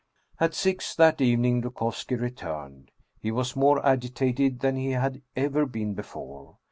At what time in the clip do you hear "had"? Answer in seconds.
4.93-5.21